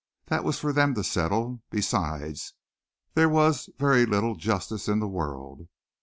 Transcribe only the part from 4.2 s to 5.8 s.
justice in the world.